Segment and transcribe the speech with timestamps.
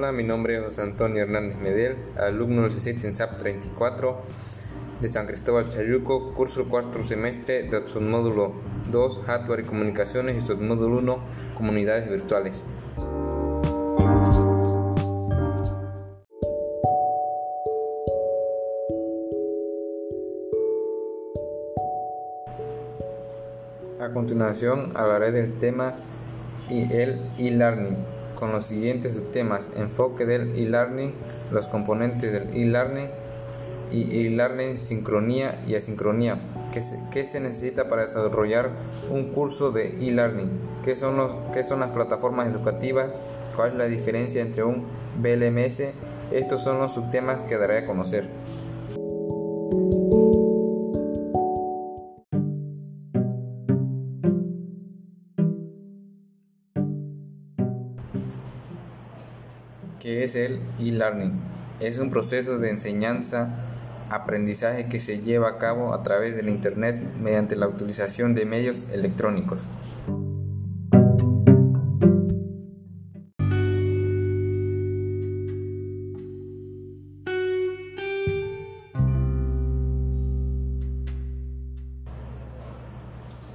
[0.00, 4.22] Hola, mi nombre es José Antonio Hernández Medel, alumno del CICET en SAP 34
[4.98, 8.54] de San Cristóbal Chayuco, curso cuarto semestre de submódulo
[8.90, 11.18] 2, Hardware y Comunicaciones y submódulo 1,
[11.54, 12.64] Comunidades Virtuales.
[24.00, 25.92] A continuación hablaré del tema
[26.70, 31.12] y el e-learning con los siguientes subtemas: enfoque del e-learning,
[31.52, 33.08] los componentes del e-learning
[33.92, 36.38] y e-learning, sincronía y asincronía.
[36.72, 38.70] ¿Qué se, ¿Qué se, necesita para desarrollar
[39.10, 40.50] un curso de e-learning?
[40.84, 41.16] ¿Qué, son
[41.52, 43.10] ¿Qué son las plataformas educativas?
[43.54, 44.84] ¿Cuál es la diferencia entre un
[45.20, 45.82] BLMS?
[46.32, 48.28] Estos son los subtemas que daré a conocer.
[60.00, 61.32] ¿Qué es el e-learning?
[61.78, 63.50] Es un proceso de enseñanza,
[64.08, 68.86] aprendizaje que se lleva a cabo a través del Internet mediante la utilización de medios
[68.94, 69.60] electrónicos.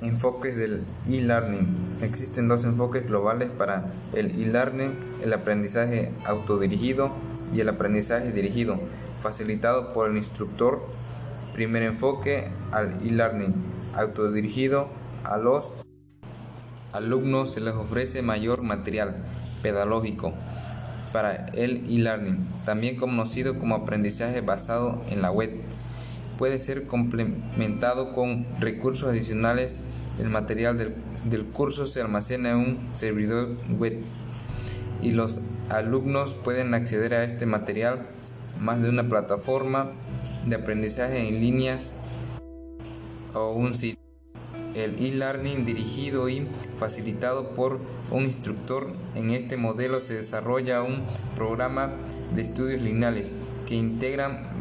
[0.06, 1.66] Enfoques del e-learning.
[2.04, 7.12] Existen dos enfoques globales para el e-learning, el aprendizaje autodirigido
[7.52, 8.80] y el aprendizaje dirigido,
[9.20, 10.86] facilitado por el instructor.
[11.54, 13.52] Primer enfoque al e-learning
[13.96, 14.90] autodirigido
[15.24, 15.72] a los
[16.94, 19.16] alumnos se les ofrece mayor material
[19.64, 20.34] pedagógico
[21.14, 25.50] para el e-learning, también conocido como aprendizaje basado en la web.
[26.38, 29.78] Puede ser complementado con recursos adicionales
[30.20, 30.94] el material del,
[31.26, 34.02] del, curso se almacena en un servidor web
[35.02, 38.08] y los alumnos pueden acceder a este material
[38.62, 39.92] más de una plataforma
[40.46, 41.92] de aprendizaje en líneas
[43.34, 44.00] o un sitio.
[44.74, 47.80] El e-learning dirigido y facilitado por
[48.12, 48.92] un instructor.
[49.16, 51.02] En este modelo se desarrolla un
[51.36, 51.94] programa
[52.34, 53.32] de estudios lineales
[53.68, 54.55] que integran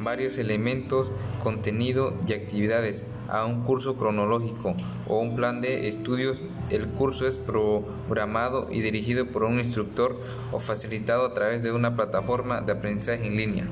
[0.00, 1.10] varios elementos,
[1.42, 4.76] contenido y actividades a un curso cronológico
[5.08, 6.42] o un plan de estudios.
[6.70, 10.16] El curso es programado y dirigido por un instructor
[10.52, 13.66] o facilitado a través de una plataforma de aprendizaje en línea.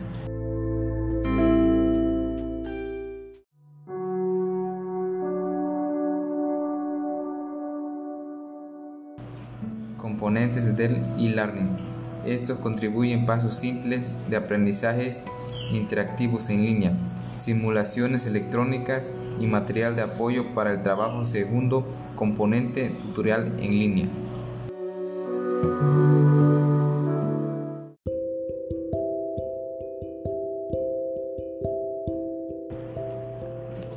[9.99, 11.93] Componentes del e-learning.
[12.25, 15.21] Estos contribuyen pasos simples de aprendizajes
[15.73, 16.93] interactivos en línea,
[17.39, 19.11] simulaciones electrónicas
[19.41, 24.09] y material de apoyo para el trabajo segundo componente tutorial en línea.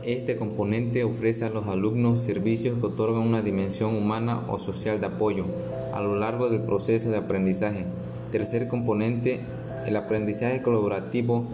[0.05, 5.07] Este componente ofrece a los alumnos servicios que otorgan una dimensión humana o social de
[5.07, 5.45] apoyo
[5.93, 7.85] a lo largo del proceso de aprendizaje.
[8.31, 9.39] Tercer componente,
[9.85, 11.45] el aprendizaje colaborativo.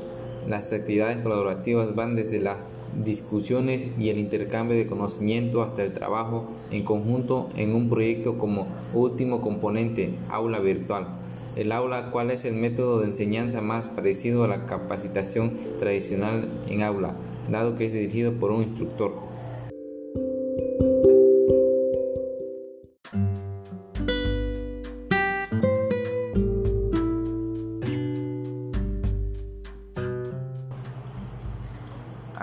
[0.48, 2.58] Las actividades colaborativas van desde las
[3.04, 8.68] discusiones y el intercambio de conocimiento hasta el trabajo en conjunto en un proyecto como
[8.94, 11.08] último componente, aula virtual.
[11.56, 16.82] El aula, ¿cuál es el método de enseñanza más parecido a la capacitación tradicional en
[16.82, 17.14] aula,
[17.50, 19.31] dado que es dirigido por un instructor?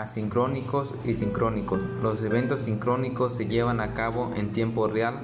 [0.08, 1.78] Asincrónicos y sincrónicos.
[2.02, 5.20] Los eventos sincrónicos se llevan a cabo en tiempo real.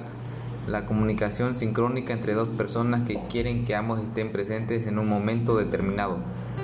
[0.67, 5.57] La comunicación sincrónica entre dos personas que quieren que ambos estén presentes en un momento
[5.57, 6.19] determinado.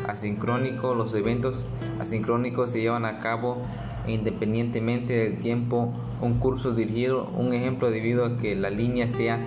[0.08, 1.66] Asincrónico, los eventos
[2.00, 3.58] asincrónicos se llevan a cabo
[4.06, 5.92] independientemente del tiempo.
[6.22, 9.40] Un curso dirigido, un ejemplo debido a que la línea sea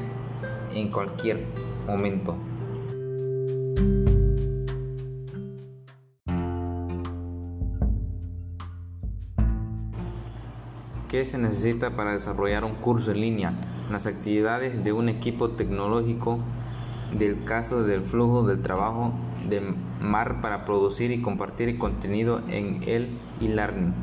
[0.75, 1.45] en cualquier
[1.87, 2.35] momento.
[11.15, 13.53] ¿Qué se necesita para desarrollar un curso en línea?
[13.89, 16.41] Las actividades de un equipo tecnológico,
[17.17, 19.13] del caso del flujo del trabajo
[19.49, 19.63] de
[20.01, 23.95] MAR para producir y compartir contenido en el e-learning.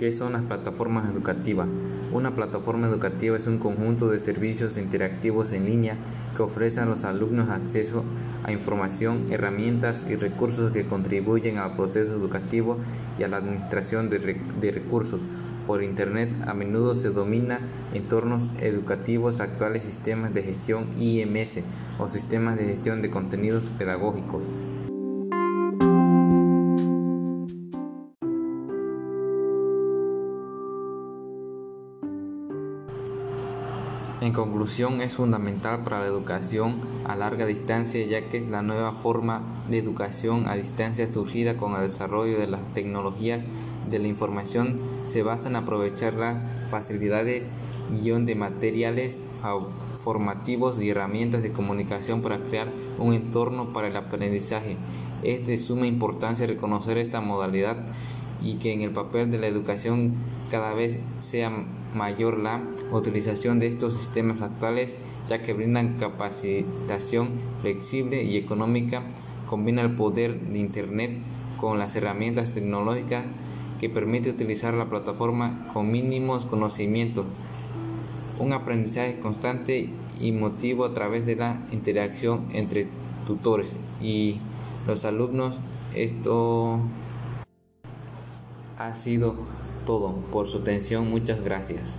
[0.00, 1.68] ¿Qué son las plataformas educativas?
[2.14, 5.96] Una plataforma educativa es un conjunto de servicios interactivos en línea
[6.36, 8.04] que ofrece a los alumnos acceso
[8.44, 12.78] a información, herramientas y recursos que contribuyen al proceso educativo
[13.18, 15.22] y a la administración de, de recursos.
[15.66, 17.58] Por Internet a menudo se domina
[17.92, 21.64] entornos educativos actuales sistemas de gestión IMS
[21.98, 24.44] o sistemas de gestión de contenidos pedagógicos.
[34.34, 39.42] Conclusión, es fundamental para la educación a larga distancia ya que es la nueva forma
[39.70, 43.42] de educación a distancia surgida con el desarrollo de las tecnologías
[43.90, 46.38] de la información se basa en aprovechar las
[46.70, 47.48] facilidades
[48.02, 49.20] guion de materiales
[50.02, 54.76] formativos y herramientas de comunicación para crear un entorno para el aprendizaje.
[55.22, 57.76] Es de suma importancia reconocer esta modalidad
[58.44, 60.12] y que en el papel de la educación
[60.50, 61.50] cada vez sea
[61.94, 62.60] mayor la
[62.92, 64.94] utilización de estos sistemas actuales
[65.28, 67.30] ya que brindan capacitación
[67.62, 69.02] flexible y económica,
[69.48, 71.12] combina el poder de Internet
[71.60, 73.24] con las herramientas tecnológicas
[73.80, 77.26] que permite utilizar la plataforma con mínimos conocimientos,
[78.38, 79.88] un aprendizaje constante
[80.20, 82.86] y motivo a través de la interacción entre
[83.26, 84.36] tutores y
[84.86, 85.54] los alumnos.
[85.94, 86.80] Esto
[88.86, 89.34] ha sido
[89.86, 91.08] todo por su atención.
[91.08, 91.94] Muchas gracias.